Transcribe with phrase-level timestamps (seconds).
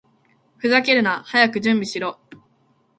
[0.57, 1.21] ふざけるな！
[1.27, 2.17] 早く準備しろ！